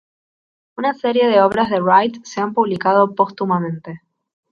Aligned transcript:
Una 0.77 0.95
serie 0.95 1.27
de 1.27 1.41
obras 1.43 1.69
de 1.69 1.79
Wright 1.79 2.25
se 2.25 2.41
han 2.41 2.55
publicado 2.55 3.13
póstumamente. 3.13 4.01